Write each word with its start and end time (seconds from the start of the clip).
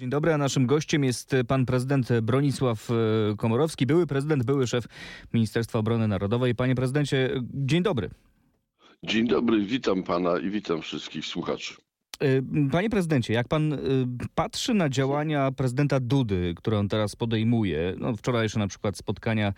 Dzień 0.00 0.10
dobry, 0.10 0.32
a 0.32 0.38
naszym 0.38 0.66
gościem 0.66 1.04
jest 1.04 1.36
pan 1.48 1.66
prezydent 1.66 2.08
Bronisław 2.22 2.90
e, 2.90 2.94
Komorowski, 3.36 3.86
były 3.86 4.06
prezydent, 4.06 4.44
były 4.44 4.66
szef 4.66 4.84
Ministerstwa 5.32 5.78
Obrony 5.78 6.08
Narodowej. 6.08 6.54
Panie 6.54 6.74
prezydencie, 6.74 7.30
dzień 7.54 7.82
dobry. 7.82 8.10
Dzień 9.02 9.28
dobry, 9.28 9.60
witam 9.60 10.02
pana 10.02 10.38
i 10.38 10.50
witam 10.50 10.82
wszystkich 10.82 11.26
słuchaczy. 11.26 11.74
E, 12.20 12.26
panie 12.70 12.90
prezydencie, 12.90 13.32
jak 13.32 13.48
pan 13.48 13.72
e, 13.72 13.78
patrzy 14.34 14.74
na 14.74 14.88
działania 14.88 15.52
prezydenta 15.52 16.00
Dudy, 16.00 16.54
które 16.56 16.78
on 16.78 16.88
teraz 16.88 17.16
podejmuje, 17.16 17.94
no 17.98 18.16
wczorajsze 18.16 18.58
na 18.58 18.68
przykład 18.68 18.96
spotkania 18.96 19.52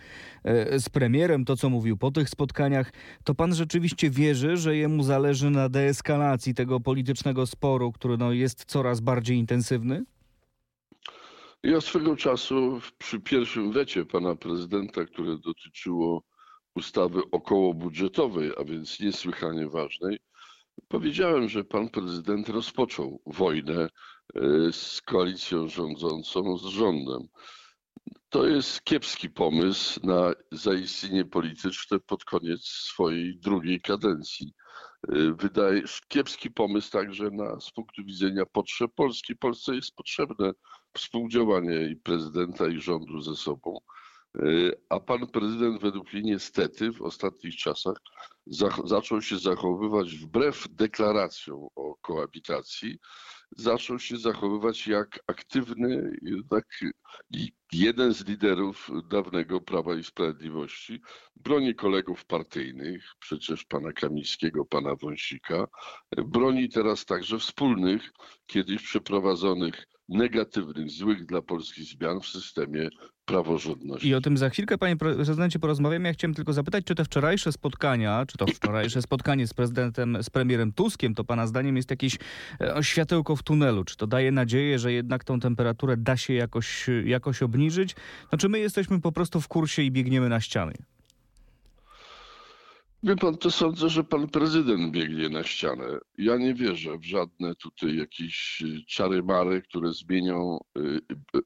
z 0.77 0.89
premierem, 0.89 1.45
to 1.45 1.57
co 1.57 1.69
mówił 1.69 1.97
po 1.97 2.11
tych 2.11 2.29
spotkaniach, 2.29 2.93
to 3.23 3.35
pan 3.35 3.55
rzeczywiście 3.55 4.09
wierzy, 4.09 4.57
że 4.57 4.75
jemu 4.75 5.03
zależy 5.03 5.49
na 5.49 5.69
deeskalacji 5.69 6.53
tego 6.53 6.79
politycznego 6.79 7.45
sporu, 7.45 7.91
który 7.91 8.17
no, 8.17 8.31
jest 8.31 8.65
coraz 8.65 8.99
bardziej 8.99 9.37
intensywny? 9.37 10.05
Ja 11.63 11.81
swego 11.81 12.15
czasu 12.15 12.81
przy 12.97 13.19
pierwszym 13.19 13.71
wecie 13.71 14.05
pana 14.05 14.35
prezydenta, 14.35 15.05
które 15.05 15.37
dotyczyło 15.37 16.23
ustawy 16.75 17.21
okołobudżetowej, 17.31 18.51
a 18.57 18.63
więc 18.63 18.99
niesłychanie 18.99 19.69
ważnej, 19.69 20.19
powiedziałem, 20.87 21.49
że 21.49 21.63
pan 21.63 21.89
prezydent 21.89 22.49
rozpoczął 22.49 23.21
wojnę 23.25 23.81
e, 23.83 23.89
z 24.71 25.01
koalicją 25.01 25.67
rządzącą, 25.67 26.57
z 26.57 26.65
rządem. 26.65 27.27
To 28.29 28.47
jest 28.47 28.83
kiepski 28.83 29.29
pomysł 29.29 29.99
na 30.03 30.33
zaistnienie 30.51 31.25
polityczne 31.25 31.99
pod 31.99 32.25
koniec 32.25 32.61
swojej 32.65 33.39
drugiej 33.39 33.81
kadencji. 33.81 34.53
Y, 35.15 35.33
wydaje 35.33 35.83
kiepski 36.07 36.51
pomysł 36.51 36.91
także 36.91 37.31
na, 37.31 37.59
z 37.59 37.71
punktu 37.71 38.03
widzenia 38.03 38.45
potrzeb 38.45 38.91
Polski. 38.95 39.35
Polsce 39.35 39.75
jest 39.75 39.95
potrzebne 39.95 40.51
współdziałanie 40.97 41.89
i 41.89 41.95
prezydenta, 41.95 42.67
i 42.67 42.81
rządu 42.81 43.21
ze 43.21 43.35
sobą. 43.35 43.79
Y, 44.39 44.71
a 44.89 44.99
pan 44.99 45.27
prezydent 45.27 45.81
według 45.81 46.13
mnie 46.13 46.21
niestety 46.21 46.91
w 46.91 47.01
ostatnich 47.01 47.55
czasach 47.55 47.97
zaczął 48.85 49.21
się 49.21 49.39
zachowywać 49.39 50.15
wbrew 50.15 50.67
deklaracjom 50.69 51.67
o 51.75 51.95
koabitacji, 51.95 52.97
zaczął 53.57 53.99
się 53.99 54.17
zachowywać 54.17 54.87
jak 54.87 55.19
aktywny 55.27 56.17
jednak 56.21 56.65
jeden 57.71 58.13
z 58.13 58.27
liderów 58.27 58.89
dawnego 59.09 59.61
Prawa 59.61 59.95
i 59.95 60.03
Sprawiedliwości. 60.03 61.01
Broni 61.35 61.75
kolegów 61.75 62.25
partyjnych, 62.25 63.03
przecież 63.19 63.65
pana 63.65 63.91
Kamińskiego, 63.91 64.65
pana 64.65 64.95
Wąsika. 64.95 65.67
Broni 66.17 66.69
teraz 66.69 67.05
także 67.05 67.39
wspólnych, 67.39 68.11
kiedyś 68.45 68.83
przeprowadzonych 68.83 69.87
negatywnych, 70.09 70.89
złych 70.89 71.25
dla 71.25 71.41
Polski 71.41 71.83
zmian 71.83 72.19
w 72.21 72.27
systemie 72.27 72.89
praworządności. 73.25 74.07
I 74.07 74.15
o 74.15 74.21
tym 74.21 74.37
za 74.37 74.49
chwilkę, 74.49 74.77
panie 74.77 74.97
prezydencie, 74.97 75.59
porozmawiamy. 75.59 76.07
Ja 76.07 76.13
chciałem 76.13 76.33
tylko 76.33 76.53
zapytać, 76.53 76.85
czy 76.85 76.95
te 76.95 77.05
wczorajsze 77.05 77.51
spotkania, 77.51 78.25
czy 78.25 78.37
to 78.37 78.45
wczorajsze 78.47 79.01
spotkanie 79.11 79.47
z 79.47 79.53
prezydentem, 79.53 80.23
z 80.23 80.29
premierem 80.29 80.73
Tuskiem, 80.73 81.15
to 81.15 81.23
pana 81.23 81.47
zdaniem 81.47 81.77
jest 81.77 81.89
jakieś 81.89 82.17
e, 82.61 82.83
światełko 82.83 83.35
w 83.35 83.43
tunelu? 83.43 83.83
Czy 83.83 83.97
to 83.97 84.07
daje 84.07 84.31
nadzieję, 84.31 84.79
że 84.79 84.93
jednak 84.93 85.23
tą 85.23 85.39
temperaturę 85.39 85.97
da 85.97 86.17
się 86.17 86.33
jakoś, 86.33 86.89
jakoś 87.05 87.43
obniżyć? 87.43 87.95
Znaczy 88.29 88.49
my 88.49 88.59
jesteśmy 88.59 89.01
po 89.01 89.11
prostu 89.11 89.41
w 89.41 89.47
kursie 89.47 89.81
i 89.81 89.91
biegniemy 89.91 90.29
na 90.29 90.39
ściany. 90.41 90.73
Wie 93.05 93.15
pan, 93.15 93.37
to 93.37 93.51
sądzę, 93.51 93.89
że 93.89 94.03
pan 94.03 94.27
prezydent 94.27 94.91
biegnie 94.91 95.29
na 95.29 95.43
ścianę. 95.43 95.99
Ja 96.17 96.37
nie 96.37 96.53
wierzę 96.53 96.97
w 96.97 97.03
żadne 97.05 97.55
tutaj 97.55 97.95
jakieś 97.95 98.63
czary 98.87 99.23
mary, 99.23 99.61
które 99.61 99.93
zmienią 99.93 100.59
y, 100.77 100.81
y, 101.37 101.41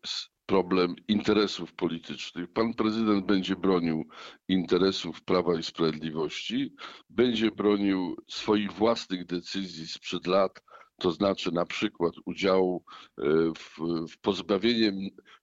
problem 0.46 0.96
interesów 1.08 1.74
politycznych. 1.74 2.54
Pan 2.54 2.74
prezydent 2.74 3.26
będzie 3.26 3.56
bronił 3.56 4.08
interesów 4.48 5.22
Prawa 5.22 5.60
i 5.60 5.64
Sprawiedliwości, 5.64 6.74
będzie 7.10 7.52
bronił 7.52 8.16
swoich 8.28 8.72
własnych 8.72 9.26
decyzji 9.26 9.88
sprzed 9.88 10.28
lat, 10.28 10.64
to 11.00 11.12
znaczy 11.12 11.52
na 11.52 11.66
przykład 11.66 12.14
udziału 12.26 12.84
w, 13.58 13.78
w 14.12 14.18
pozbawieniem 14.22 14.96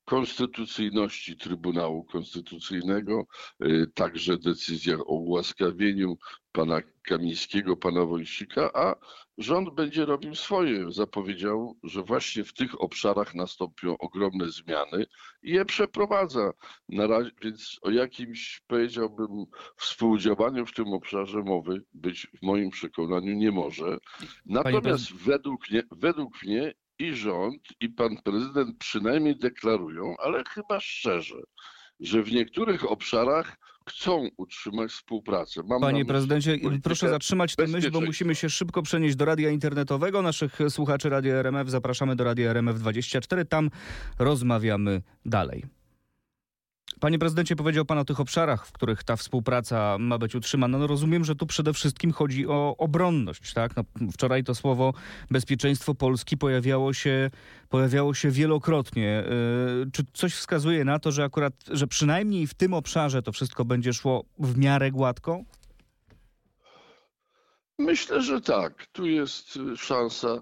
konstytucyjności 0.05 1.37
Trybunału 1.37 2.05
Konstytucyjnego, 2.05 3.27
e, 3.61 3.87
także 3.87 4.39
decyzjach 4.39 5.01
o 5.01 5.15
ułaskawieniu 5.15 6.19
pana 6.53 6.81
Kamińskiego, 7.03 7.77
pana 7.77 8.05
Wojcika, 8.05 8.71
a 8.75 8.95
rząd 9.39 9.75
będzie 9.75 10.05
robił 10.05 10.35
swoje. 10.35 10.93
Zapowiedział, 10.93 11.79
że 11.83 12.03
właśnie 12.03 12.45
w 12.45 12.53
tych 12.53 12.81
obszarach 12.81 13.35
nastąpią 13.35 13.99
ogromne 13.99 14.49
zmiany 14.49 15.07
i 15.43 15.51
je 15.51 15.65
przeprowadza. 15.65 16.53
Na 16.89 17.07
razie, 17.07 17.31
więc 17.43 17.79
o 17.83 17.91
jakimś, 17.91 18.63
powiedziałbym, 18.67 19.29
współdziałaniu 19.77 20.67
w 20.67 20.75
tym 20.75 20.89
obszarze 20.89 21.43
mowy 21.43 21.83
być 21.95 22.27
w 22.27 22.43
moim 22.43 22.71
przekonaniu 22.71 23.35
nie 23.35 23.51
może. 23.51 23.99
Natomiast 24.47 25.13
według 25.13 25.71
mnie, 25.71 25.83
według 25.91 26.43
mnie 26.43 26.75
i 26.99 27.15
rząd, 27.15 27.63
i 27.81 27.89
pan 27.89 28.17
prezydent 28.25 28.79
przynajmniej 28.79 29.39
deklarują, 29.39 30.15
ale 30.19 30.45
chyba 30.45 30.81
szczerze, 30.81 31.41
że 32.01 32.23
w 32.23 32.33
niektórych 32.33 32.91
obszarach 32.91 33.57
chcą 33.89 34.29
utrzymać 34.37 34.91
współpracę. 34.91 35.63
Mam 35.67 35.81
Panie 35.81 36.05
prezydencie, 36.05 36.59
proszę 36.83 37.09
zatrzymać 37.09 37.57
tę 37.57 37.67
myśl, 37.67 37.91
bo 37.91 38.01
musimy 38.01 38.35
się 38.35 38.51
szybko 38.51 38.83
przenieść 38.83 39.17
do 39.17 39.25
radia 39.25 39.51
internetowego. 39.51 40.23
Naszych 40.23 40.59
słuchaczy 40.69 41.09
Radia 41.09 41.35
RMF 41.35 41.71
zapraszamy 41.71 42.17
do 42.17 42.25
Radia 42.25 42.51
RMF 42.51 42.79
24. 42.79 43.45
Tam 43.45 43.71
rozmawiamy 44.19 45.03
dalej. 45.25 45.65
Panie 47.01 47.19
prezydencie, 47.19 47.57
powiedział 47.57 47.85
pan 47.85 47.99
o 47.99 48.05
tych 48.05 48.21
obszarach, 48.21 48.67
w 48.67 48.73
których 48.73 49.05
ta 49.05 49.17
współpraca 49.17 49.97
ma 49.99 50.19
być 50.19 50.35
utrzymana. 50.35 50.79
No 50.79 50.87
rozumiem, 50.87 51.25
że 51.25 51.35
tu 51.35 51.47
przede 51.47 51.73
wszystkim 51.73 52.13
chodzi 52.13 52.47
o 52.47 52.77
obronność. 52.79 53.53
Tak? 53.53 53.77
No, 53.77 53.85
wczoraj 54.13 54.45
to 54.45 54.55
słowo 54.55 54.93
bezpieczeństwo 55.31 55.95
Polski 55.95 56.37
pojawiało 56.37 56.93
się, 56.93 57.31
pojawiało 57.69 58.15
się 58.15 58.31
wielokrotnie. 58.31 59.25
Yy, 59.81 59.91
czy 59.93 60.03
coś 60.13 60.35
wskazuje 60.35 60.85
na 60.85 60.99
to, 60.99 61.13
że 61.13 61.25
akurat, 61.25 61.55
że 61.71 61.87
przynajmniej 61.87 62.47
w 62.47 62.55
tym 62.55 62.75
obszarze 62.75 63.23
to 63.23 63.33
wszystko 63.33 63.65
będzie 63.65 63.93
szło 63.93 64.25
w 64.39 64.59
miarę 64.59 64.91
gładko? 64.91 65.41
Myślę, 67.79 68.23
że 68.23 68.41
tak. 68.41 68.87
Tu 68.87 69.07
jest 69.07 69.59
szansa 69.77 70.41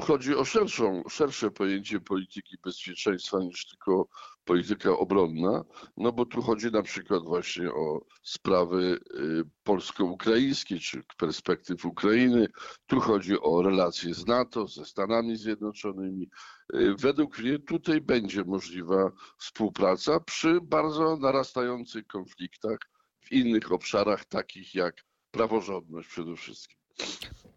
Chodzi 0.00 0.34
o 0.34 0.44
szerszą, 0.44 1.02
szersze 1.08 1.50
pojęcie 1.50 2.00
polityki 2.00 2.56
bezpieczeństwa 2.64 3.38
niż 3.38 3.66
tylko 3.68 4.08
polityka 4.44 4.98
obronna, 4.98 5.64
no 5.96 6.12
bo 6.12 6.26
tu 6.26 6.42
chodzi 6.42 6.70
na 6.70 6.82
przykład 6.82 7.22
właśnie 7.22 7.70
o 7.72 8.06
sprawy 8.22 9.00
y, 9.16 9.44
polsko-ukraińskie 9.64 10.78
czy 10.78 11.02
perspektyw 11.18 11.84
Ukrainy, 11.84 12.46
tu 12.86 13.00
chodzi 13.00 13.40
o 13.40 13.62
relacje 13.62 14.14
z 14.14 14.26
NATO, 14.26 14.66
ze 14.66 14.84
Stanami 14.84 15.36
Zjednoczonymi. 15.36 16.28
Y, 16.74 16.94
według 16.98 17.38
mnie 17.38 17.58
tutaj 17.58 18.00
będzie 18.00 18.44
możliwa 18.44 19.12
współpraca 19.38 20.20
przy 20.20 20.60
bardzo 20.62 21.16
narastających 21.16 22.06
konfliktach 22.06 22.78
w 23.20 23.32
innych 23.32 23.72
obszarach, 23.72 24.24
takich 24.24 24.74
jak 24.74 25.04
praworządność 25.30 26.08
przede 26.08 26.36
wszystkim. 26.36 26.78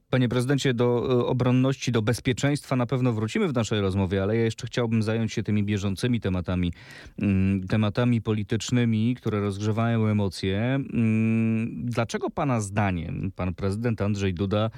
Panie 0.10 0.30
prezydencie, 0.30 0.74
do 0.74 1.08
e, 1.22 1.26
obronności, 1.26 1.92
do 1.92 2.02
bezpieczeństwa 2.02 2.76
na 2.76 2.86
pewno 2.86 3.14
wrócimy 3.14 3.48
w 3.48 3.54
naszej 3.54 3.82
rozmowie, 3.82 4.24
ale 4.24 4.38
ja 4.38 4.44
jeszcze 4.44 4.68
chciałbym 4.68 5.04
zająć 5.04 5.34
się 5.34 5.44
tymi 5.44 5.64
bieżącymi 5.64 6.22
tematami, 6.22 6.74
mm, 7.22 7.68
tematami 7.68 8.22
politycznymi, 8.22 9.16
które 9.16 9.40
rozgrzewają 9.40 10.08
emocje. 10.08 10.60
Mm, 10.60 11.86
dlaczego 11.86 12.30
pana 12.30 12.62
zdaniem 12.62 13.32
pan 13.36 13.54
prezydent 13.54 14.02
Andrzej 14.02 14.34
Duda 14.34 14.70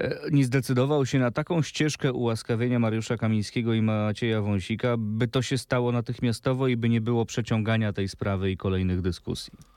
e, 0.00 0.18
nie 0.30 0.44
zdecydował 0.44 1.06
się 1.06 1.18
na 1.18 1.30
taką 1.30 1.62
ścieżkę 1.62 2.12
ułaskawienia 2.12 2.78
Mariusza 2.78 3.16
Kamińskiego 3.16 3.74
i 3.74 3.82
Macieja 3.82 4.42
Wąsika, 4.42 4.96
by 4.98 5.28
to 5.28 5.42
się 5.42 5.58
stało 5.58 5.92
natychmiastowo 5.92 6.68
i 6.68 6.76
by 6.76 6.88
nie 6.88 7.00
było 7.00 7.26
przeciągania 7.26 7.92
tej 7.92 8.08
sprawy 8.08 8.50
i 8.50 8.56
kolejnych 8.56 9.00
dyskusji? 9.00 9.73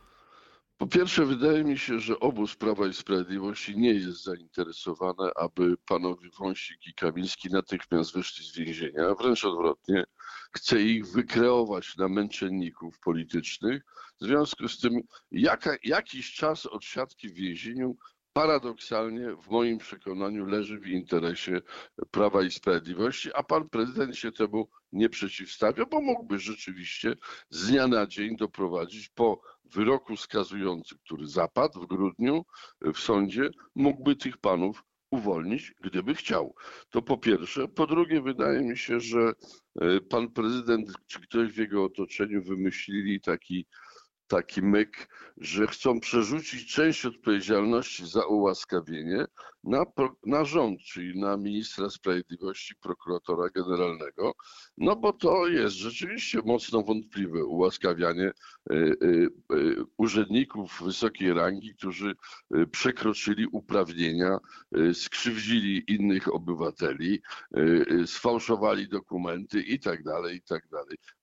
Po 0.77 0.87
pierwsze, 0.87 1.25
wydaje 1.25 1.63
mi 1.63 1.77
się, 1.77 1.99
że 1.99 2.19
obóz 2.19 2.55
Prawa 2.55 2.87
i 2.87 2.93
Sprawiedliwości 2.93 3.77
nie 3.77 3.93
jest 3.93 4.23
zainteresowany, 4.23 5.29
aby 5.35 5.77
panowie 5.77 6.29
Wąsik 6.39 6.87
i 6.87 6.93
Kamiński 6.93 7.49
natychmiast 7.49 8.13
wyszli 8.13 8.45
z 8.45 8.55
więzienia. 8.57 9.15
Wręcz 9.19 9.45
odwrotnie, 9.45 10.03
chce 10.51 10.81
ich 10.81 11.07
wykreować 11.07 11.97
na 11.97 12.07
męczenników 12.07 12.99
politycznych. 12.99 13.83
W 14.21 14.25
związku 14.25 14.67
z 14.67 14.79
tym, 14.79 15.01
jaka, 15.31 15.75
jakiś 15.83 16.33
czas 16.33 16.65
odsiadki 16.65 17.29
w 17.29 17.33
więzieniu 17.33 17.97
paradoksalnie 18.37 19.35
w 19.35 19.49
moim 19.49 19.77
przekonaniu 19.77 20.45
leży 20.45 20.79
w 20.79 20.87
interesie 20.87 21.61
Prawa 22.11 22.43
i 22.43 22.51
Sprawiedliwości, 22.51 23.29
a 23.33 23.43
pan 23.43 23.69
prezydent 23.69 24.17
się 24.17 24.31
temu 24.31 24.69
nie 24.91 25.09
przeciwstawia, 25.09 25.85
bo 25.85 26.01
mógłby 26.01 26.39
rzeczywiście 26.39 27.15
z 27.49 27.67
dnia 27.67 27.87
na 27.87 28.07
dzień 28.07 28.37
doprowadzić 28.37 29.09
po 29.09 29.41
wyroku 29.65 30.17
skazującym, 30.17 30.97
który 31.05 31.27
zapadł 31.27 31.81
w 31.81 31.87
grudniu 31.87 32.45
w 32.81 32.97
sądzie, 32.99 33.49
mógłby 33.75 34.15
tych 34.15 34.37
panów 34.37 34.83
uwolnić, 35.11 35.73
gdyby 35.83 36.15
chciał. 36.15 36.55
To 36.89 37.01
po 37.01 37.17
pierwsze. 37.17 37.67
Po 37.67 37.87
drugie, 37.87 38.21
wydaje 38.21 38.61
mi 38.61 38.77
się, 38.77 38.99
że 38.99 39.33
e, 39.81 40.01
pan 40.01 40.29
prezydent 40.29 40.89
czy 41.07 41.19
ktoś 41.19 41.51
w 41.51 41.57
jego 41.57 41.83
otoczeniu 41.83 42.43
wymyślili 42.43 43.21
taki 43.21 43.65
taki 44.27 44.61
myk, 44.61 45.09
że 45.37 45.67
chcą 45.67 45.99
przerzucić 45.99 46.73
część 46.73 47.05
odpowiedzialności 47.05 48.07
za 48.07 48.25
ułaskawienie 48.25 49.25
na, 49.67 49.85
na 50.25 50.45
rząd, 50.45 50.81
czyli 50.81 51.19
na 51.19 51.37
ministra 51.37 51.89
sprawiedliwości, 51.89 52.75
prokuratora 52.75 53.49
generalnego, 53.49 54.33
no 54.77 54.95
bo 54.95 55.13
to 55.13 55.47
jest 55.47 55.75
rzeczywiście 55.75 56.41
mocno 56.45 56.83
wątpliwe 56.83 57.45
ułaskawianie 57.45 58.31
y, 58.71 58.75
y, 58.75 59.29
y, 59.53 59.75
urzędników 59.97 60.81
wysokiej 60.83 61.33
rangi, 61.33 61.75
którzy 61.75 62.15
przekroczyli 62.71 63.47
uprawnienia, 63.47 64.37
skrzywdzili 64.93 65.83
innych 65.87 66.35
obywateli, 66.35 67.21
sfałszowali 68.05 68.89
dokumenty 68.89 69.61
i 69.61 69.79
tak 69.79 70.03
tak. 70.43 70.67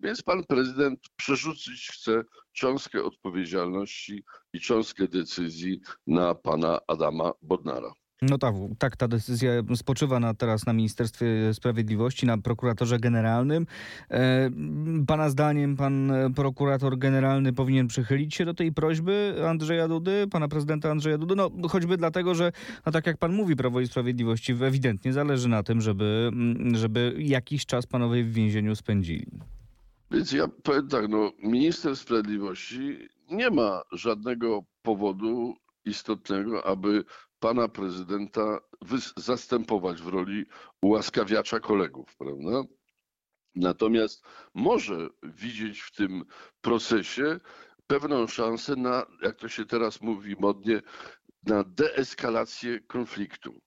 Więc 0.01 0.23
pan 0.23 0.45
prezydent 0.45 1.01
przerzucić 1.17 1.89
chce 1.93 2.25
cząstkę 2.53 3.05
odpowiedzialności 3.05 4.25
i 4.53 4.61
cząstkę 4.61 5.09
decyzji 5.09 5.81
na 6.07 6.35
pana 6.35 6.81
Adama 6.87 7.33
Bodnara. 7.43 7.93
No 8.31 8.39
tak, 8.39 8.55
tak, 8.79 8.97
ta 8.97 9.09
decyzja 9.09 9.51
spoczywa 9.77 10.21
na, 10.21 10.35
teraz 10.35 10.67
na 10.67 10.73
Ministerstwie 10.73 11.55
Sprawiedliwości, 11.55 12.27
na 12.27 12.39
prokuratorze 12.39 12.99
generalnym. 12.99 13.67
E, 14.11 14.51
pana 15.07 15.29
zdaniem 15.29 15.77
pan 15.77 16.13
prokurator 16.37 16.99
generalny 16.99 17.53
powinien 17.53 17.87
przychylić 17.87 18.35
się 18.35 18.45
do 18.45 18.55
tej 18.55 18.73
prośby 18.73 19.35
Andrzeja 19.49 19.89
Dudy, 19.89 20.27
pana 20.31 20.49
prezydenta 20.49 20.91
Andrzeja 20.91 21.19
Dudy, 21.19 21.37
no 21.37 21.51
choćby 21.69 21.97
dlatego, 21.97 22.35
że 22.35 22.53
no 22.87 22.93
tak 22.93 23.07
jak 23.07 23.19
pan 23.19 23.33
mówi, 23.33 23.57
Prawo 23.57 23.81
i 23.81 23.87
Sprawiedliwości 23.87 24.53
ewidentnie 24.53 25.13
zależy 25.13 25.49
na 25.49 25.63
tym, 25.63 25.81
żeby, 25.81 26.31
żeby 26.73 27.15
jakiś 27.19 27.67
czas 27.67 27.87
panowie 27.87 28.25
w 28.25 28.33
więzieniu 28.33 28.77
spędzili. 28.77 29.27
Więc 30.11 30.33
ja 30.33 30.49
powiem 30.63 30.89
tak, 30.89 31.09
no, 31.09 31.33
minister 31.43 31.97
sprawiedliwości 31.97 33.09
nie 33.31 33.51
ma 33.51 33.83
żadnego 33.93 34.65
powodu 34.83 35.55
istotnego, 35.85 36.67
aby 36.67 37.05
pana 37.45 37.69
prezydenta 37.69 38.61
zastępować 39.17 40.03
w 40.03 40.09
roli 40.09 40.45
ułaskawiacza 40.83 41.61
kolegów, 41.61 42.17
prawda? 42.17 42.63
Natomiast 43.55 44.25
może 44.55 45.09
widzieć 45.23 45.81
w 45.81 45.93
tym 45.93 46.25
procesie 46.61 47.41
pewną 47.87 48.27
szansę 48.27 48.77
na, 48.77 49.07
jak 49.23 49.37
to 49.37 49.49
się 49.49 49.65
teraz 49.65 50.01
mówi 50.01 50.37
modnie, 50.39 50.83
na 51.47 51.65
deeskalację 51.65 52.81
konfliktu 52.81 53.61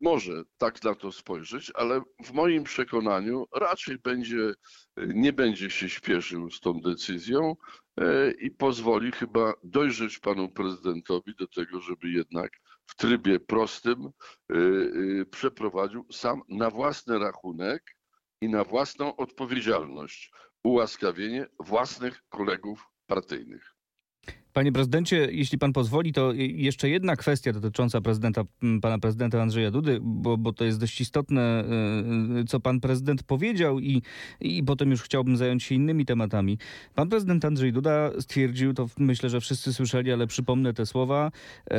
może 0.00 0.42
tak 0.58 0.84
na 0.84 0.94
to 0.94 1.12
spojrzeć, 1.12 1.72
ale 1.74 2.02
w 2.24 2.32
moim 2.32 2.64
przekonaniu 2.64 3.46
raczej 3.54 3.98
będzie, 3.98 4.54
nie 4.96 5.32
będzie 5.32 5.70
się 5.70 5.88
śpieszył 5.88 6.50
z 6.50 6.60
tą 6.60 6.80
decyzją 6.80 7.56
e, 8.00 8.30
i 8.30 8.50
pozwoli 8.50 9.12
chyba 9.12 9.52
dojrzeć 9.64 10.18
panu 10.18 10.48
prezydentowi 10.48 11.34
do 11.34 11.46
tego, 11.46 11.80
żeby 11.80 12.08
jednak 12.08 12.50
w 12.86 12.96
trybie 12.96 13.40
prostym 13.40 14.06
e, 14.06 14.54
e, 14.54 15.24
przeprowadził 15.24 16.06
sam 16.12 16.42
na 16.48 16.70
własny 16.70 17.18
rachunek 17.18 17.96
i 18.40 18.48
na 18.48 18.64
własną 18.64 19.16
odpowiedzialność 19.16 20.30
ułaskawienie 20.64 21.46
własnych 21.60 22.22
kolegów 22.28 22.86
partyjnych. 23.06 23.75
Panie 24.56 24.72
prezydencie, 24.72 25.28
jeśli 25.30 25.58
pan 25.58 25.72
pozwoli, 25.72 26.12
to 26.12 26.32
jeszcze 26.32 26.88
jedna 26.88 27.16
kwestia 27.16 27.52
dotycząca 27.52 28.00
prezydenta, 28.00 28.42
pana 28.82 28.98
prezydenta 28.98 29.42
Andrzeja 29.42 29.70
Dudy, 29.70 29.98
bo, 30.02 30.36
bo 30.36 30.52
to 30.52 30.64
jest 30.64 30.80
dość 30.80 31.00
istotne, 31.00 31.64
e, 32.40 32.44
co 32.44 32.60
pan 32.60 32.80
prezydent 32.80 33.22
powiedział 33.22 33.80
i, 33.80 34.02
i 34.40 34.64
potem 34.64 34.90
już 34.90 35.02
chciałbym 35.02 35.36
zająć 35.36 35.62
się 35.62 35.74
innymi 35.74 36.06
tematami. 36.06 36.58
Pan 36.94 37.08
prezydent 37.08 37.44
Andrzej 37.44 37.72
Duda 37.72 38.10
stwierdził, 38.20 38.74
to 38.74 38.86
myślę, 38.98 39.30
że 39.30 39.40
wszyscy 39.40 39.74
słyszeli, 39.74 40.12
ale 40.12 40.26
przypomnę 40.26 40.74
te 40.74 40.86
słowa, 40.86 41.30
e, 41.70 41.76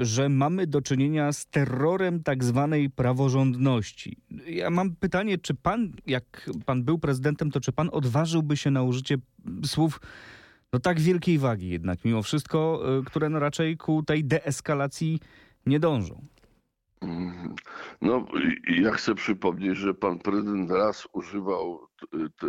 że 0.00 0.28
mamy 0.28 0.66
do 0.66 0.82
czynienia 0.82 1.32
z 1.32 1.46
terrorem 1.46 2.22
tak 2.22 2.44
zwanej 2.44 2.90
praworządności. 2.90 4.16
Ja 4.46 4.70
mam 4.70 4.96
pytanie, 4.96 5.38
czy 5.38 5.54
pan, 5.54 5.92
jak 6.06 6.50
pan 6.66 6.84
był 6.84 6.98
prezydentem, 6.98 7.50
to 7.50 7.60
czy 7.60 7.72
pan 7.72 7.88
odważyłby 7.92 8.56
się 8.56 8.70
na 8.70 8.82
użycie 8.82 9.16
słów 9.64 10.00
no 10.74 10.80
tak 10.80 11.00
wielkiej 11.00 11.38
wagi 11.38 11.68
jednak 11.68 12.04
mimo 12.04 12.22
wszystko, 12.22 12.82
y, 13.00 13.04
które 13.04 13.28
no 13.28 13.38
raczej 13.38 13.76
ku 13.76 14.02
tej 14.02 14.24
deeskalacji 14.24 15.20
nie 15.66 15.80
dążą. 15.80 16.26
No, 18.00 18.26
ja 18.68 18.92
chcę 18.92 19.14
przypomnieć, 19.14 19.78
że 19.78 19.94
pan 19.94 20.18
prezydent 20.18 20.70
raz 20.70 21.08
używał 21.12 21.86
te, 22.38 22.48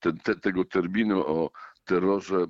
te, 0.00 0.12
te, 0.12 0.40
tego 0.40 0.64
terminu 0.64 1.20
o 1.26 1.50
terrorze 1.84 2.46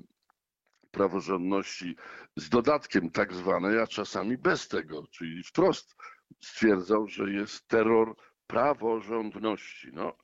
praworządności 0.90 1.96
z 2.36 2.48
dodatkiem 2.48 3.10
tak 3.10 3.32
zwanej, 3.32 3.80
a 3.80 3.86
czasami 3.86 4.38
bez 4.38 4.68
tego, 4.68 5.06
czyli 5.10 5.42
wprost 5.42 5.96
stwierdzał, 6.40 7.06
że 7.06 7.30
jest 7.30 7.68
terror 7.68 8.14
praworządności. 8.46 9.88
No, 9.92 10.16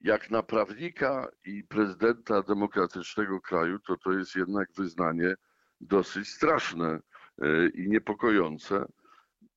jak 0.00 0.30
na 0.30 0.42
prawnika 0.42 1.28
i 1.44 1.64
prezydenta 1.64 2.42
demokratycznego 2.42 3.40
kraju, 3.40 3.78
to 3.78 3.96
to 3.96 4.12
jest 4.12 4.36
jednak 4.36 4.68
wyznanie 4.76 5.34
dosyć 5.80 6.28
straszne 6.28 7.00
e, 7.42 7.68
i 7.68 7.88
niepokojące. 7.88 8.84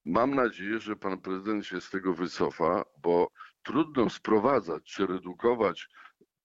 Mam 0.05 0.35
nadzieję, 0.35 0.79
że 0.79 0.95
pan 0.95 1.21
prezydent 1.21 1.65
się 1.65 1.81
z 1.81 1.89
tego 1.89 2.13
wycofa, 2.13 2.83
bo 3.01 3.31
trudno 3.63 4.09
sprowadzać 4.09 4.83
czy 4.83 5.07
redukować 5.07 5.87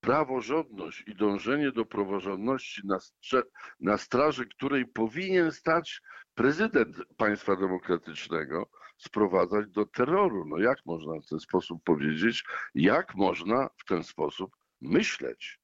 praworządność 0.01 1.05
i 1.07 1.15
dążenie 1.15 1.73
do 1.73 1.85
praworządności 1.85 2.83
na, 2.85 2.99
na 3.81 3.99
straży 3.99 4.47
której 4.47 4.87
powinien 4.87 5.53
stać 5.53 6.01
prezydent 6.35 6.97
państwa 7.17 7.57
demokratycznego, 7.57 8.71
sprowadzać 8.99 9.69
do 9.71 9.87
terroru. 9.87 10.45
No 10.49 10.59
jak 10.59 10.79
można 10.87 11.21
w 11.21 11.27
ten 11.27 11.41
sposób 11.41 11.85
powiedzieć? 11.85 12.45
Jak 12.75 13.15
można 13.15 13.69
w 13.77 13.85
ten 13.85 14.05
sposób 14.05 14.57
myśleć? 14.81 15.61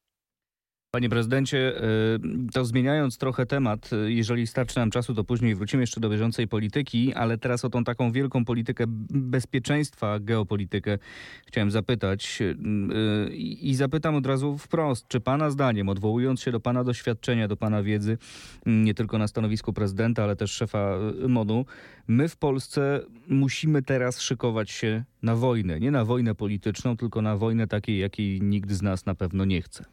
Panie 0.94 1.08
prezydencie, 1.08 1.82
y, 1.85 2.52
to 2.52 2.64
zmieniając 2.64 3.19
trochę 3.19 3.46
temat, 3.46 3.91
y, 3.93 4.12
jeżeli 4.12 4.46
starczy 4.46 4.79
nam 4.79 4.91
czasu, 4.91 5.14
to 5.14 5.25
później 5.25 5.55
wrócimy 5.55 5.82
jeszcze 5.82 6.00
do 6.00 6.11
bieżącej 6.11 6.49
polityki, 6.49 7.14
ale 7.14 7.38
teraz 7.38 7.64
o 7.64 7.70
tą 7.70 7.85
taką 7.85 8.12
wielką 8.12 8.44
politykę 8.44 8.85
bezpieczeństwa, 9.11 10.20
geopolitykę 10.20 10.99
chciałem 11.46 11.70
zapytać 11.70 12.38
y, 12.41 13.35
i 13.37 13.75
zapytam 13.75 14.14
od 14.14 14.26
razu 14.26 14.58
wprost, 14.58 15.08
czy 15.08 15.21
pana 15.21 15.50
zdaniem, 15.50 15.88
odwołując 15.88 16.40
się 16.40 16.52
do 16.52 16.61
pana 16.61 16.85
doświadczenia, 16.85 17.49
do 17.49 17.57
pana 17.57 17.83
wiedzy, 17.83 18.18
nie 18.66 18.95
tylko 18.95 19.18
na 19.18 19.28
stanowisku 19.28 19.73
prezydenta, 19.73 20.25
ale 20.25 20.37
też 20.37 20.50
szefa 20.50 20.99
MONU, 21.28 21.66
my 22.09 22.28
w 22.28 22.37
Polsce 22.37 23.00
musimy 23.28 23.83
teraz 23.83 24.21
szykować 24.21 24.71
się 24.71 25.04
na 25.23 25.37
wojnę, 25.37 25.80
nie 25.80 25.90
na 25.90 26.04
wojnę 26.04 26.35
polityczną, 26.35 26.97
tylko 26.97 27.23
na 27.23 27.37
wojnę 27.37 27.66
takiej, 27.66 27.99
jakiej 27.99 28.40
nikt 28.40 28.71
z 28.71 28.83
nas 28.83 29.07
na 29.07 29.14
pewno 29.14 29.45
nie 29.45 29.62
chce. 29.62 29.85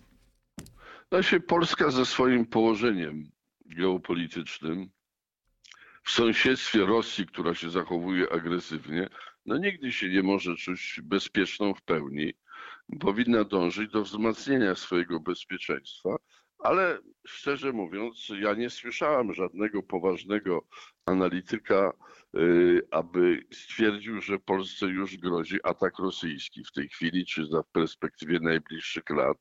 Się 1.22 1.40
Polska 1.40 1.92
ze 1.92 2.06
swoim 2.06 2.46
położeniem 2.46 3.32
geopolitycznym 3.66 4.92
w 6.04 6.12
sąsiedztwie 6.12 6.86
Rosji, 6.86 7.26
która 7.26 7.56
się 7.56 7.70
zachowuje 7.70 8.34
agresywnie, 8.34 9.10
no 9.46 9.58
nigdy 9.58 9.92
się 9.92 10.10
nie 10.10 10.24
może 10.24 10.56
czuć 10.56 11.00
bezpieczną 11.04 11.74
w 11.74 11.82
pełni. 11.82 12.34
Powinna 13.00 13.44
dążyć 13.44 13.92
do 13.92 14.04
wzmacniania 14.04 14.76
swojego 14.76 15.20
bezpieczeństwa, 15.20 16.16
ale 16.64 17.00
szczerze 17.28 17.72
mówiąc, 17.72 18.32
ja 18.40 18.54
nie 18.54 18.70
słyszałem 18.70 19.34
żadnego 19.34 19.84
poważnego 19.84 20.66
analityka, 21.06 21.94
y, 22.38 22.88
aby 22.92 23.44
stwierdził, 23.54 24.22
że 24.22 24.40
Polsce 24.40 24.86
już 24.86 25.18
grozi 25.18 25.60
atak 25.64 26.00
rosyjski 26.00 26.64
w 26.64 26.72
tej 26.72 26.90
chwili, 26.90 27.26
czy 27.26 27.46
za 27.46 27.64
perspektywie 27.64 28.40
najbliższych 28.40 29.10
lat. 29.10 29.38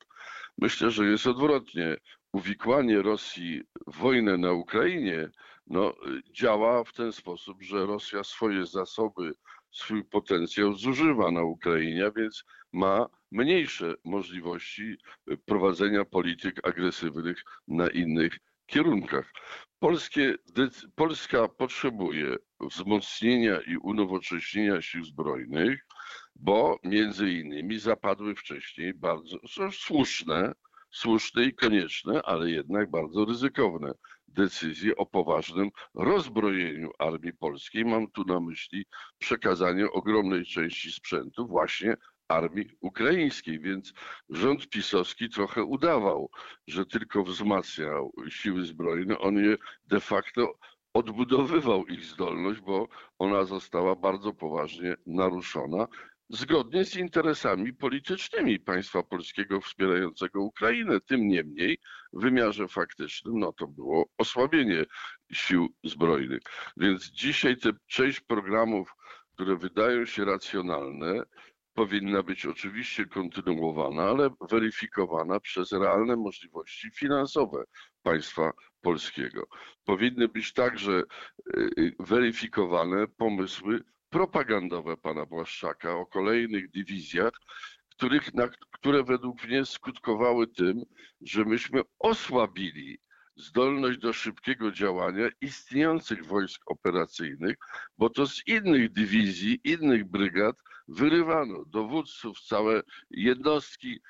Myślę, 0.59 0.91
że 0.91 1.07
jest 1.07 1.27
odwrotnie. 1.27 1.97
Uwikłanie 2.33 3.03
Rosji 3.03 3.63
w 3.87 3.97
wojnę 3.97 4.39
na 4.39 4.53
Ukrainie 4.53 5.31
no, 5.67 5.95
działa 6.31 6.85
w 6.85 6.93
ten 6.93 7.13
sposób, 7.13 7.63
że 7.63 7.87
Rosja 7.87 8.25
swoje 8.25 8.67
zasoby, 8.67 9.35
swój 9.71 10.05
potencjał 10.05 10.75
zużywa 10.75 11.31
na 11.31 11.43
Ukrainie, 11.43 12.11
więc 12.17 12.45
ma 12.73 13.07
mniejsze 13.31 13.95
możliwości 14.05 14.97
prowadzenia 15.45 16.05
polityk 16.05 16.69
agresywnych 16.69 17.43
na 17.69 17.89
innych 17.89 18.39
kierunkach. 18.67 19.33
Polskie, 19.79 20.35
Polska 20.95 21.49
potrzebuje 21.49 22.37
wzmocnienia 22.61 23.61
i 23.61 23.77
unowocześnienia 23.77 24.83
sił 24.83 25.05
zbrojnych, 25.05 25.87
bo 26.37 26.79
między 26.85 27.33
innymi 27.33 27.79
zapadły 27.79 28.35
wcześniej 28.35 28.95
bardzo 28.95 29.39
słuszne 29.73 30.55
słuszne 30.91 31.45
i 31.45 31.55
konieczne, 31.55 32.23
ale 32.23 32.51
jednak 32.51 32.91
bardzo 32.91 33.25
ryzykowne 33.25 33.93
decyzje 34.29 34.97
o 34.97 35.07
poważnym 35.07 35.71
rozbrojeniu 35.95 36.91
armii 36.99 37.33
polskiej. 37.33 37.85
Mam 37.85 38.11
tu 38.11 38.25
na 38.25 38.41
myśli 38.41 38.87
przekazanie 39.19 39.91
ogromnej 39.91 40.45
części 40.45 40.93
sprzętu 40.93 41.47
właśnie 41.47 41.97
armii 42.31 42.71
ukraińskiej, 42.81 43.61
więc 43.61 43.93
rząd 44.29 44.69
pisowski 44.69 45.31
trochę 45.31 45.65
udawał, 45.65 46.31
że 46.67 46.87
tylko 46.87 47.23
wzmacniał 47.23 48.13
siły 48.29 48.65
zbrojne. 48.65 49.19
On 49.19 49.37
je 49.37 49.57
de 49.85 50.01
facto 50.01 50.59
odbudowywał 50.95 51.87
ich 51.87 52.05
zdolność, 52.05 52.61
bo 52.61 52.89
ona 53.19 53.45
została 53.45 53.97
bardzo 53.97 54.33
poważnie 54.33 54.97
naruszona 55.07 55.87
zgodnie 56.31 56.85
z 56.85 56.97
interesami 56.97 57.73
politycznymi 57.73 58.61
państwa 58.61 59.03
polskiego 59.03 59.61
wspierającego 59.61 60.43
Ukrainę. 60.43 61.01
Tym 61.01 61.29
niemniej 61.29 61.79
w 62.13 62.21
wymiarze 62.21 62.69
faktycznym 62.69 63.39
no 63.39 63.53
to 63.53 63.67
było 63.67 64.07
osłabienie 64.19 64.85
sił 65.33 65.69
zbrojnych. 65.85 66.41
Więc 66.77 67.05
dzisiaj 67.11 67.57
te 67.57 67.71
część 67.87 68.21
programów, 68.21 68.95
które 69.35 69.57
wydają 69.57 70.05
się 70.05 70.25
racjonalne, 70.25 71.23
powinna 71.75 72.23
być 72.23 72.47
oczywiście 72.47 73.07
kontynuowana, 73.07 74.03
ale 74.03 74.31
weryfikowana 74.51 75.41
przez 75.41 75.73
realne 75.73 76.17
możliwości 76.17 76.91
finansowe 76.91 77.65
państwa 78.03 78.53
polskiego. 78.81 79.47
Powinny 79.85 80.29
być 80.29 80.53
także 80.53 81.03
y, 81.57 81.71
y, 81.79 81.95
weryfikowane 81.99 83.09
pomysły 83.09 83.85
propagandowe 84.11 84.97
pana 84.97 85.27
Błaszczaka 85.27 85.95
o 85.95 86.07
kolejnych 86.07 86.71
dywizjach, 86.71 87.33
których, 87.91 88.35
na, 88.35 88.49
które 88.73 89.05
według 89.05 89.45
mnie 89.45 89.65
skutkowały 89.65 90.47
tym, 90.47 90.83
że 91.21 91.45
myśmy 91.45 91.83
osłabili 91.99 92.99
zdolność 93.37 93.99
do 93.99 94.13
szybkiego 94.13 94.73
działania 94.73 95.29
istniejących 95.41 96.27
wojsk 96.27 96.63
operacyjnych, 96.67 97.57
bo 97.99 98.11
to 98.11 98.27
z 98.27 98.47
innych 98.47 98.93
dywizji, 98.93 99.61
innych 99.65 100.05
brygad 100.05 100.57
wyrywano 100.91 101.65
dowódców, 101.65 102.41
całe 102.41 102.83
jednostki, 103.11 104.01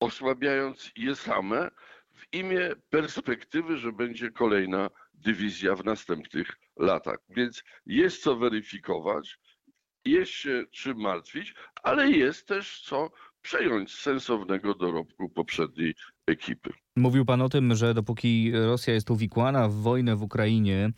osłabiając 0.00 0.90
je 0.96 1.14
same 1.14 1.70
w 2.14 2.34
imię 2.34 2.70
perspektywy, 2.90 3.76
że 3.76 3.92
będzie 3.92 4.30
kolejna 4.30 4.90
dywizja 5.14 5.76
w 5.76 5.84
następnych 5.84 6.46
latach. 6.76 7.18
Więc 7.28 7.62
jest 7.86 8.22
co 8.22 8.36
weryfikować, 8.36 9.38
jest 10.04 10.32
się 10.32 10.64
czym 10.70 11.00
martwić, 11.00 11.54
ale 11.82 12.10
jest 12.10 12.46
też 12.46 12.80
co 12.80 13.10
przejąć 13.42 13.94
sensownego 13.94 14.74
dorobku 14.74 15.28
poprzedniej 15.28 15.94
ekipy. 16.26 16.70
Mówił 16.96 17.24
pan 17.24 17.42
o 17.42 17.48
tym, 17.48 17.74
że 17.74 17.94
dopóki 17.94 18.52
Rosja 18.54 18.94
jest 18.94 19.10
uwikłana 19.10 19.68
w 19.68 19.74
wojnę 19.74 20.16
w 20.16 20.22
Ukrainie, 20.22 20.90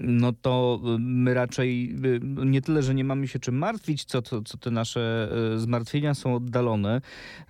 no 0.00 0.32
to 0.32 0.80
y, 0.84 0.98
my 0.98 1.34
raczej 1.34 1.94
y, 2.04 2.20
nie 2.22 2.62
tyle, 2.62 2.82
że 2.82 2.94
nie 2.94 3.04
mamy 3.04 3.28
się 3.28 3.38
czym 3.38 3.58
martwić, 3.58 4.04
co, 4.04 4.22
co, 4.22 4.42
co 4.42 4.58
te 4.58 4.70
nasze 4.70 5.28
y, 5.54 5.58
zmartwienia 5.58 6.14
są 6.14 6.34
oddalone. 6.34 7.00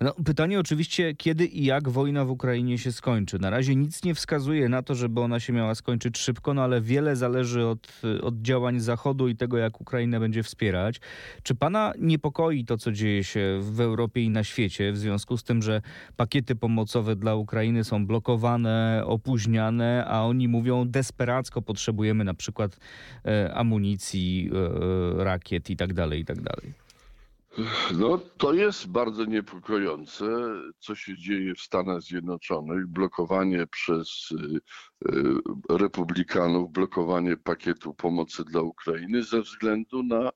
No, 0.01 0.13
pytanie 0.25 0.59
oczywiście, 0.59 1.15
kiedy 1.15 1.45
i 1.45 1.65
jak 1.65 1.89
wojna 1.89 2.25
w 2.25 2.31
Ukrainie 2.31 2.77
się 2.77 2.91
skończy. 2.91 3.39
Na 3.39 3.49
razie 3.49 3.75
nic 3.75 4.03
nie 4.03 4.15
wskazuje 4.15 4.69
na 4.69 4.83
to, 4.83 4.95
żeby 4.95 5.21
ona 5.21 5.39
się 5.39 5.53
miała 5.53 5.75
skończyć 5.75 6.17
szybko, 6.17 6.53
no 6.53 6.63
ale 6.63 6.81
wiele 6.81 7.15
zależy 7.15 7.65
od, 7.65 8.01
od 8.21 8.41
działań 8.41 8.79
Zachodu 8.79 9.27
i 9.27 9.35
tego, 9.35 9.57
jak 9.57 9.81
Ukraina 9.81 10.19
będzie 10.19 10.43
wspierać. 10.43 11.01
Czy 11.43 11.55
pana 11.55 11.93
niepokoi 11.99 12.65
to, 12.65 12.77
co 12.77 12.91
dzieje 12.91 13.23
się 13.23 13.59
w 13.61 13.81
Europie 13.81 14.23
i 14.23 14.29
na 14.29 14.43
świecie, 14.43 14.91
w 14.91 14.97
związku 14.97 15.37
z 15.37 15.43
tym, 15.43 15.61
że 15.61 15.81
pakiety 16.17 16.55
pomocowe 16.55 17.15
dla 17.15 17.35
Ukrainy 17.35 17.83
są 17.83 18.05
blokowane, 18.05 19.03
opóźniane, 19.05 20.05
a 20.07 20.23
oni 20.23 20.47
mówią 20.47 20.85
desperacko 20.87 21.61
potrzebujemy 21.69 22.23
na 22.23 22.33
przykład 22.33 22.79
e, 23.25 23.53
amunicji, 23.53 24.49
e, 25.19 25.23
rakiet 25.23 25.69
i 25.69 25.75
tak 25.75 25.93
dalej, 25.93 26.19
i 26.19 26.25
tak 26.25 26.41
dalej. 26.41 26.73
No, 27.93 28.17
to 28.37 28.53
jest 28.53 28.87
bardzo 28.87 29.25
niepokojące, 29.25 30.25
co 30.79 30.95
się 30.95 31.17
dzieje 31.17 31.55
w 31.55 31.59
Stanach 31.59 32.01
Zjednoczonych. 32.01 32.87
Blokowanie 32.87 33.67
przez 33.67 34.29
e, 34.31 35.77
republikanów, 35.77 36.71
blokowanie 36.71 37.37
pakietu 37.37 37.93
pomocy 37.93 38.43
dla 38.43 38.61
Ukrainy 38.61 39.23
ze 39.23 39.41
względu 39.41 40.03
na 40.03 40.31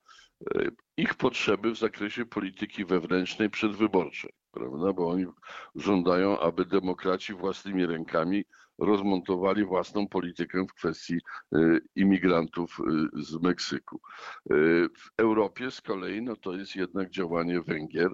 ich 0.98 1.16
potrzeby 1.16 1.72
w 1.72 1.78
zakresie 1.78 2.26
polityki 2.26 2.86
wewnętrznej 2.86 3.50
przedwyborczej, 3.50 4.32
prawda? 4.52 4.94
Bo 4.94 5.10
oni 5.10 5.26
żądają, 5.76 6.40
aby 6.40 6.66
demokraci 6.66 7.34
własnymi 7.34 7.86
rękami 7.86 8.44
rozmontowali 8.86 9.66
własną 9.66 10.08
politykę 10.08 10.66
w 10.70 10.74
kwestii 10.74 11.14
y, 11.56 11.82
imigrantów 11.96 12.80
y, 12.80 13.24
z 13.24 13.42
Meksyku. 13.42 13.96
Y, 13.96 14.00
w 14.98 15.12
Europie 15.18 15.72
z 15.72 15.82
kolei 15.82 16.22
no 16.22 16.36
to 16.36 16.54
jest 16.54 16.76
jednak 16.76 17.10
działanie 17.10 17.62
Węgier, 17.62 18.12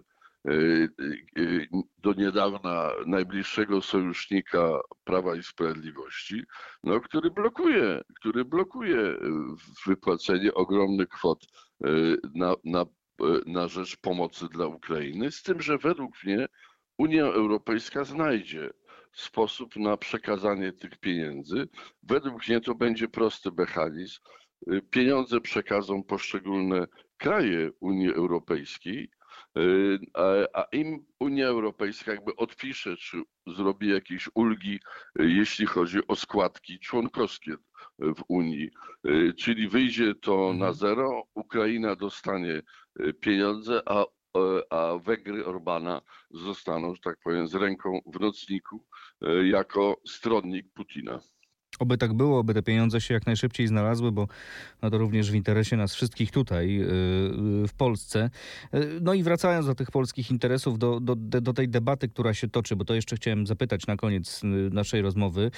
do 1.97 2.13
niedawna 2.13 2.91
najbliższego 3.05 3.81
sojusznika 3.81 4.79
Prawa 5.03 5.35
i 5.35 5.43
Sprawiedliwości, 5.43 6.43
no, 6.83 6.99
który 6.99 7.31
blokuje, 7.31 8.01
który 8.15 8.45
blokuje 8.45 9.17
wypłacenie 9.88 10.53
ogromnych 10.53 11.09
kwot 11.09 11.45
na, 12.35 12.55
na, 12.63 12.85
na 13.45 13.67
rzecz 13.67 13.97
pomocy 13.97 14.45
dla 14.51 14.67
Ukrainy, 14.67 15.31
z 15.31 15.43
tym, 15.43 15.61
że 15.61 15.77
według 15.77 16.23
mnie 16.23 16.47
Unia 16.97 17.23
Europejska 17.23 18.03
znajdzie 18.03 18.69
sposób 19.11 19.75
na 19.75 19.97
przekazanie 19.97 20.73
tych 20.73 20.97
pieniędzy. 20.97 21.67
Według 22.03 22.47
mnie 22.47 22.61
to 22.61 22.75
będzie 22.75 23.07
prosty 23.07 23.49
mechanizm. 23.57 24.19
Pieniądze 24.89 25.41
przekazą 25.41 26.03
poszczególne 26.03 26.87
kraje 27.17 27.71
Unii 27.79 28.13
Europejskiej, 28.13 29.11
y, 29.57 29.99
a 30.53 30.63
im 30.71 31.05
Unia 31.19 31.47
Europejska 31.47 32.11
jakby 32.11 32.35
odpisze, 32.35 32.97
czy 32.97 33.21
zrobi 33.47 33.89
jakieś 33.89 34.29
ulgi, 34.33 34.79
y, 35.19 35.29
jeśli 35.31 35.65
chodzi 35.65 36.07
o 36.07 36.15
składki 36.15 36.79
członkowskie 36.79 37.55
w 37.99 38.23
Unii. 38.27 38.69
Czyli 39.37 39.69
wyjdzie 39.69 40.15
to 40.15 40.37
na 40.37 40.67
mhm. 40.67 40.73
zero, 40.73 41.23
Ukraina 41.33 41.95
dostanie 41.95 42.61
pieniądze, 43.21 43.81
a 43.85 44.03
E, 44.03 44.18
a 44.69 44.98
Węgry 44.98 45.45
Orbana 45.45 46.01
zostaną, 46.31 46.95
że 46.95 47.01
tak 47.01 47.17
powiem, 47.24 47.48
z 47.48 47.55
ręką 47.55 48.00
w 48.05 48.19
nocniku 48.19 48.86
e, 49.21 49.48
jako 49.48 50.01
stronnik 50.07 50.74
Putina. 50.74 51.19
Oby 51.79 51.98
tak 51.98 52.13
było, 52.13 52.39
oby 52.39 52.53
te 52.53 52.63
pieniądze 52.63 53.01
się 53.01 53.13
jak 53.13 53.25
najszybciej 53.25 53.67
znalazły, 53.67 54.12
bo 54.12 54.27
no 54.81 54.89
to 54.89 54.98
również 54.98 55.31
w 55.31 55.36
interesie 55.36 55.77
nas 55.77 55.95
wszystkich 55.95 56.31
tutaj 56.31 56.75
yy, 56.75 56.88
w 57.67 57.74
Polsce. 57.77 58.29
Yy, 58.74 59.00
no 59.01 59.13
i 59.13 59.24
wracając 59.24 59.65
do 59.65 59.75
tych 59.75 59.91
polskich 59.91 60.31
interesów, 60.31 60.79
do, 60.79 61.00
do, 61.00 61.15
do 61.15 61.53
tej 61.53 61.69
debaty, 61.69 62.09
która 62.09 62.33
się 62.33 62.48
toczy, 62.48 62.75
bo 62.75 62.86
to 62.86 62.95
jeszcze 62.95 63.15
chciałem 63.15 63.48
zapytać 63.48 63.88
na 63.88 63.95
koniec 63.95 64.41
naszej 64.71 65.01
rozmowy. 65.01 65.51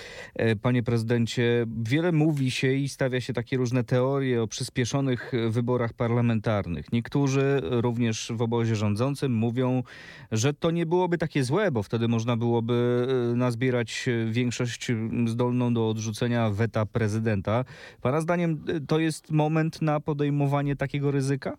Panie 0.61 0.83
prezydencie, 0.83 1.65
wiele 1.83 2.11
mówi 2.11 2.51
się 2.51 2.73
i 2.73 2.89
stawia 2.89 3.21
się 3.21 3.33
takie 3.33 3.57
różne 3.57 3.83
teorie 3.83 4.43
o 4.43 4.47
przyspieszonych 4.47 5.31
wyborach 5.49 5.93
parlamentarnych. 5.93 6.91
Niektórzy, 6.91 7.61
również 7.63 8.31
w 8.35 8.41
obozie 8.41 8.75
rządzącym, 8.75 9.33
mówią, 9.33 9.83
że 10.31 10.53
to 10.53 10.71
nie 10.71 10.85
byłoby 10.85 11.17
takie 11.17 11.43
złe, 11.43 11.71
bo 11.71 11.83
wtedy 11.83 12.07
można 12.07 12.37
byłoby 12.37 13.07
nazbierać 13.35 14.09
większość 14.29 14.91
zdolną 15.25 15.73
do 15.73 15.89
odrzucenia 15.89 16.10
odrzucenia 16.11 16.49
weta 16.49 16.85
prezydenta. 16.85 17.65
Pana 18.01 18.21
zdaniem 18.21 18.63
y, 18.69 18.81
to 18.87 18.99
jest 18.99 19.31
moment 19.31 19.81
na 19.81 19.99
podejmowanie 19.99 20.75
takiego 20.75 21.11
ryzyka? 21.11 21.57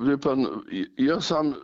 Wie 0.00 0.18
pan, 0.18 0.46
ja 0.98 1.20
sam 1.20 1.54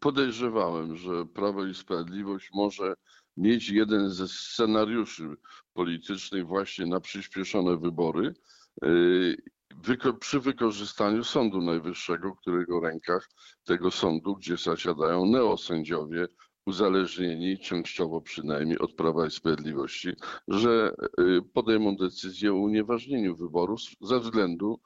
podejrzewałem, 0.00 0.96
że 0.96 1.26
Prawo 1.26 1.66
i 1.66 1.74
Sprawiedliwość 1.74 2.50
może 2.54 2.94
mieć 3.36 3.68
jeden 3.68 4.10
ze 4.10 4.28
scenariuszy 4.28 5.28
politycznych 5.74 6.46
właśnie 6.46 6.86
na 6.86 7.00
przyspieszone 7.00 7.76
wybory 7.76 8.34
y, 8.84 9.36
przy 10.20 10.40
wykorzystaniu 10.40 11.24
Sądu 11.24 11.60
Najwyższego, 11.60 12.34
którego 12.34 12.80
rękach 12.80 13.28
tego 13.64 13.90
sądu, 13.90 14.36
gdzie 14.36 14.56
zasiadają 14.56 15.26
neosędziowie, 15.26 16.26
uzależnieni 16.66 17.58
częściowo 17.58 18.20
przynajmniej 18.20 18.78
od 18.78 18.94
Prawa 18.94 19.26
i 19.26 19.30
Sprawiedliwości, 19.30 20.08
że 20.48 20.94
y, 21.20 21.42
podejmą 21.52 21.96
decyzję 21.96 22.52
o 22.52 22.56
unieważnieniu 22.56 23.36
wyborów 23.36 23.80
ze 24.00 24.20
względu 24.20 24.80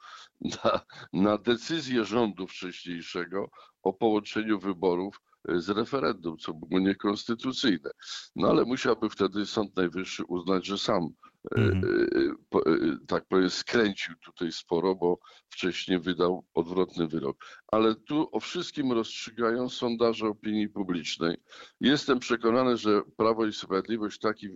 na, 0.63 0.81
na 1.13 1.37
decyzję 1.37 2.05
rządu 2.05 2.47
wcześniejszego 2.47 3.49
o 3.83 3.93
połączeniu 3.93 4.59
wyborów 4.59 5.21
y, 5.49 5.61
z 5.61 5.69
referendum, 5.69 6.37
co 6.37 6.53
było 6.53 6.79
niekonstytucyjne. 6.79 7.89
No 8.35 8.47
ale 8.49 8.65
musiałby 8.65 9.09
wtedy 9.09 9.45
Sąd 9.45 9.75
Najwyższy 9.75 10.23
uznać, 10.25 10.65
że 10.65 10.77
sam 10.77 11.09
Mhm. 11.55 11.83
e, 12.15 12.35
po- 12.49 12.65
e, 12.65 12.97
tak 13.07 13.25
powiem, 13.25 13.49
skręcił 13.49 14.15
tutaj 14.15 14.51
sporo, 14.51 14.95
bo 14.95 15.19
wcześniej 15.49 15.99
wydał 15.99 16.45
odwrotny 16.53 17.07
wyrok. 17.07 17.37
Ale 17.67 17.95
tu 17.95 18.29
o 18.31 18.39
wszystkim 18.39 18.91
rozstrzygają 18.91 19.69
sondaże 19.69 20.27
opinii 20.27 20.69
publicznej. 20.69 21.37
Jestem 21.79 22.19
przekonany, 22.19 22.77
że 22.77 23.01
Prawo 23.17 23.45
i 23.45 23.53
Sprawiedliwość 23.53 24.19
taki, 24.19 24.47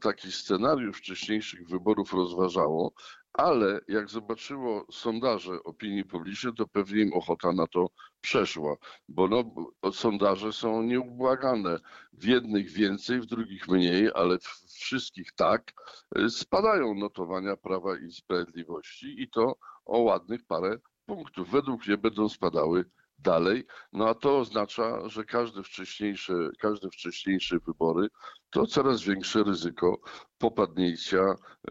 taki 0.00 0.32
scenariusz 0.32 0.98
wcześniejszych 0.98 1.68
wyborów 1.68 2.12
rozważało, 2.12 2.92
ale 3.36 3.80
jak 3.88 4.10
zobaczyło 4.10 4.86
sondaże 4.90 5.62
opinii 5.64 6.04
publicznej, 6.04 6.54
to 6.54 6.66
pewnie 6.66 7.02
im 7.02 7.12
ochota 7.12 7.52
na 7.52 7.66
to 7.66 7.90
przeszła, 8.20 8.76
bo 9.08 9.28
no, 9.28 9.44
sondaże 9.92 10.52
są 10.52 10.82
nieubłagane. 10.82 11.80
W 12.12 12.24
jednych 12.24 12.70
więcej, 12.70 13.20
w 13.20 13.26
drugich 13.26 13.68
mniej, 13.68 14.10
ale 14.14 14.38
w 14.38 14.46
wszystkich 14.74 15.32
tak. 15.32 15.72
Y, 16.18 16.30
Spadają 16.30 16.94
notowania 16.94 17.56
Prawa 17.56 17.98
i 17.98 18.12
Sprawiedliwości 18.12 19.22
i 19.22 19.30
to 19.30 19.56
o 19.84 19.98
ładnych 19.98 20.44
parę 20.46 20.78
punktów. 21.06 21.50
Według 21.50 21.86
mnie 21.86 21.96
będą 21.98 22.28
spadały 22.28 22.84
dalej. 23.18 23.64
No 23.92 24.08
a 24.08 24.14
to 24.14 24.38
oznacza, 24.38 25.08
że 25.08 25.24
każde 25.24 25.62
wcześniejsze, 25.62 26.34
każde 26.58 26.90
wcześniejsze 26.90 27.58
wybory 27.66 28.08
to 28.50 28.66
coraz 28.66 29.02
większe 29.02 29.42
ryzyko 29.44 30.00
popadnięcia 30.38 31.18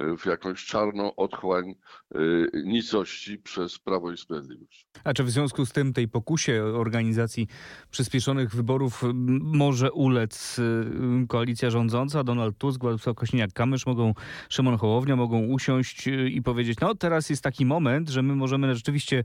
y, 0.01 0.17
w 0.17 0.25
jakąś 0.25 0.65
czarną 0.65 1.15
otchłań 1.15 1.75
y, 2.15 2.47
nicości 2.65 3.37
przez 3.37 3.79
Prawo 3.79 4.11
i 4.11 4.17
Sprawiedliwość. 4.17 4.87
A 5.03 5.13
czy 5.13 5.23
w 5.23 5.29
związku 5.29 5.65
z 5.65 5.71
tym 5.71 5.93
tej 5.93 6.07
pokusie 6.07 6.63
organizacji 6.63 7.47
przyspieszonych 7.91 8.55
wyborów 8.55 9.03
może 9.41 9.91
ulec 9.91 10.59
y, 10.59 11.27
koalicja 11.27 11.69
rządząca? 11.69 12.23
Donald 12.23 12.57
Tusk, 12.57 12.81
Władysław 12.81 13.15
Kośniak-Kamysz, 13.15 13.87
mogą, 13.87 14.13
Szymon 14.49 14.77
Hołownia 14.77 15.15
mogą 15.15 15.45
usiąść 15.45 16.07
i 16.31 16.41
powiedzieć, 16.41 16.79
no 16.81 16.95
teraz 16.95 17.29
jest 17.29 17.43
taki 17.43 17.65
moment, 17.65 18.09
że 18.09 18.21
my 18.21 18.35
możemy 18.35 18.75
rzeczywiście 18.75 19.23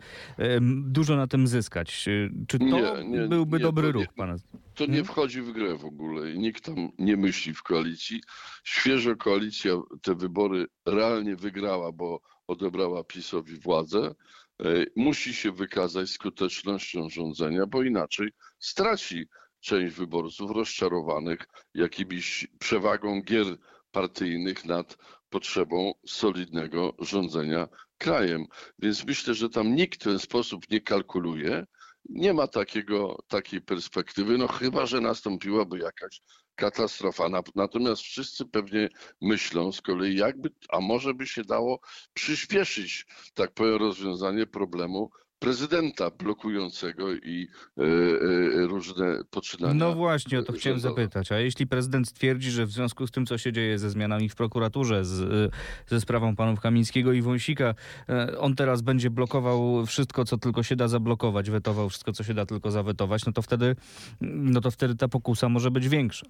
dużo 0.82 1.16
na 1.16 1.26
tym 1.26 1.46
zyskać. 1.46 2.04
Czy 2.48 2.58
to 2.58 2.64
Nie, 2.64 3.04
nie, 3.04 3.28
byłby 3.28 3.56
nie, 3.58 3.62
dobry 3.62 3.86
to 3.86 3.92
ruch 3.92 4.06
pana? 4.16 4.36
To 4.74 4.84
nie 4.84 4.90
Hmm? 4.90 5.04
wchodzi 5.04 5.42
w 5.42 5.52
grę 5.52 5.76
w 5.78 5.84
ogóle 5.84 6.30
i 6.32 6.38
nikt 6.38 6.64
tam 6.64 6.74
nie 6.98 7.16
myśli 7.16 7.49
w 7.54 7.62
koalicji. 7.62 8.22
Świeżo 8.64 9.16
koalicja 9.16 9.72
te 10.02 10.14
wybory 10.14 10.66
realnie 10.86 11.36
wygrała, 11.36 11.92
bo 11.92 12.20
odebrała 12.46 13.04
PiSowi 13.04 13.56
władzę. 13.56 14.14
E, 14.62 14.64
Musi 14.96 15.34
się 15.34 15.52
wykazać 15.52 16.10
skutecznością 16.10 17.08
rządzenia, 17.08 17.66
bo 17.66 17.82
inaczej 17.82 18.28
straci 18.58 19.28
część 19.60 19.94
wyborców 19.94 20.50
rozczarowanych 20.50 21.46
jakimiś 21.74 22.46
przewagą 22.58 23.22
gier 23.22 23.46
partyjnych 23.90 24.64
nad 24.64 24.96
potrzebą 25.30 25.92
solidnego 26.06 26.94
rządzenia 26.98 27.68
krajem. 27.98 28.46
Więc 28.78 29.06
myślę, 29.06 29.34
że 29.34 29.48
tam 29.48 29.74
nikt 29.74 30.00
w 30.00 30.04
ten 30.04 30.18
sposób 30.18 30.70
nie 30.70 30.80
kalkuluje. 30.80 31.66
Nie 32.08 32.34
ma 32.34 32.46
takiego, 32.46 33.18
takiej 33.28 33.60
perspektywy, 33.60 34.38
no 34.38 34.48
chyba, 34.48 34.86
że 34.86 35.00
nastąpiłaby 35.00 35.78
jakaś 35.78 36.20
katastrofa. 36.60 37.28
Na- 37.28 37.42
Natomiast 37.54 38.02
wszyscy 38.02 38.46
pewnie 38.46 38.88
myślą 39.20 39.72
z 39.72 39.80
kolei, 39.82 40.16
jakby, 40.16 40.50
a 40.68 40.80
może 40.80 41.14
by 41.14 41.26
się 41.26 41.42
dało 41.44 41.80
przyspieszyć, 42.14 43.06
tak 43.34 43.54
powiem, 43.54 43.76
rozwiązanie 43.76 44.46
problemu 44.46 45.10
prezydenta 45.40 46.10
blokującego 46.10 47.12
i 47.12 47.48
e, 47.78 47.82
e, 47.82 48.66
różne 48.66 49.24
poczynania. 49.30 49.74
No 49.74 49.94
właśnie, 49.94 50.38
o 50.38 50.42
to 50.42 50.52
chciałem 50.52 50.78
rządowe. 50.78 51.02
zapytać. 51.02 51.32
A 51.32 51.38
jeśli 51.38 51.66
prezydent 51.66 52.08
stwierdzi, 52.08 52.50
że 52.50 52.66
w 52.66 52.70
związku 52.70 53.06
z 53.06 53.10
tym, 53.10 53.26
co 53.26 53.38
się 53.38 53.52
dzieje 53.52 53.78
ze 53.78 53.90
zmianami 53.90 54.28
w 54.28 54.34
prokuraturze, 54.34 55.04
z, 55.04 55.20
y, 55.20 55.50
ze 55.86 56.00
sprawą 56.00 56.36
panów 56.36 56.60
Kamińskiego 56.60 57.12
i 57.12 57.22
Wąsika, 57.22 57.74
e, 58.08 58.38
on 58.38 58.54
teraz 58.54 58.82
będzie 58.82 59.10
blokował 59.10 59.86
wszystko, 59.86 60.24
co 60.24 60.38
tylko 60.38 60.62
się 60.62 60.76
da 60.76 60.88
zablokować, 60.88 61.50
wetował 61.50 61.88
wszystko, 61.88 62.12
co 62.12 62.24
się 62.24 62.34
da 62.34 62.46
tylko 62.46 62.70
zawetować, 62.70 63.26
no 63.26 63.32
to 63.32 63.42
wtedy, 63.42 63.76
no 64.20 64.60
to 64.60 64.70
wtedy 64.70 64.96
ta 64.96 65.08
pokusa 65.08 65.48
może 65.48 65.70
być 65.70 65.88
większa. 65.88 66.26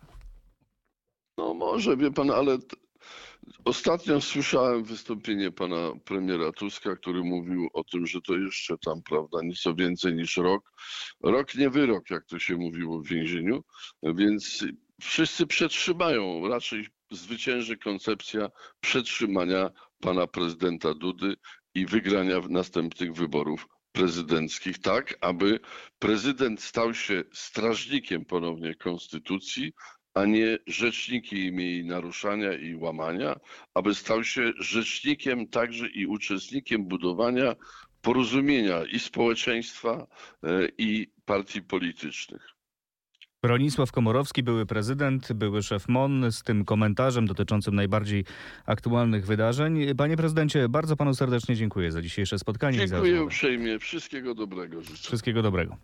No 1.39 1.55
może, 1.55 1.97
wie 1.97 2.11
pan, 2.11 2.31
ale 2.31 2.59
ostatnio 3.65 4.21
słyszałem 4.21 4.85
wystąpienie 4.85 5.53
pana 5.53 5.93
premiera 6.05 6.53
Tuska, 6.53 6.97
który 6.97 7.25
mówił 7.25 7.69
o 7.73 7.85
tym, 7.85 8.07
że 8.07 8.21
to 8.21 8.37
jeszcze 8.37 8.79
tam, 8.79 9.03
prawda, 9.03 9.39
nieco 9.43 9.75
więcej 9.75 10.15
niż 10.15 10.37
rok. 10.37 10.73
Rok 11.23 11.55
nie 11.55 11.71
wyrok, 11.71 12.11
jak 12.11 12.27
to 12.27 12.39
się 12.39 12.57
mówiło 12.57 13.01
w 13.01 13.07
więzieniu, 13.07 13.65
więc 14.03 14.65
wszyscy 15.01 15.47
przetrzymają. 15.47 16.49
Raczej 16.49 16.87
zwycięży 17.11 17.77
koncepcja 17.77 18.49
przetrzymania 18.81 19.71
pana 20.01 20.27
prezydenta 20.27 20.95
Dudy 20.95 21.35
i 21.75 21.87
wygrania 21.87 22.41
następnych 22.49 23.13
wyborów 23.13 23.67
prezydenckich, 23.93 24.79
tak 24.79 25.19
aby 25.21 25.61
prezydent 25.99 26.63
stał 26.63 26.95
się 26.95 27.25
strażnikiem 27.33 28.25
ponownie 28.25 28.75
konstytucji, 28.75 29.73
a 30.15 30.25
nie 30.25 30.59
rzecznikiem 30.67 31.61
jej 31.61 31.85
naruszania 31.85 32.53
i 32.53 32.75
łamania, 32.75 33.37
aby 33.75 33.95
stał 33.95 34.25
się 34.25 34.53
rzecznikiem 34.59 35.49
także 35.49 35.89
i 35.89 36.07
uczestnikiem 36.07 36.85
budowania 36.85 37.55
porozumienia 38.03 38.85
i 38.85 38.99
społeczeństwa, 38.99 40.07
e, 40.43 40.69
i 40.79 41.13
partii 41.25 41.63
politycznych. 41.63 42.61
Bronisław 43.43 43.93
Komorowski, 43.93 44.43
były 44.43 44.67
prezydent, 44.67 45.33
były 45.33 45.63
szef 45.63 45.89
MON 45.89 46.33
z 46.33 46.43
tym 46.43 46.65
komentarzem 46.65 47.27
dotyczącym 47.27 47.75
najbardziej 47.75 48.25
aktualnych 48.67 49.27
wydarzeń. 49.27 49.95
Panie 49.97 50.17
prezydencie, 50.17 50.69
bardzo 50.69 50.97
panu 50.97 51.15
serdecznie 51.15 51.57
dziękuję 51.57 51.93
za 51.93 52.03
dzisiejsze 52.03 52.39
spotkanie 52.39 52.85
i 52.85 52.89
za 52.89 52.97
Dziękuję 52.97 53.25
uprzejmie. 53.25 53.79
Wszystkiego 53.79 54.35
dobrego 54.35 54.83
życzę. 54.83 55.03
Wszystkiego 55.03 55.43
dobrego. 55.43 55.77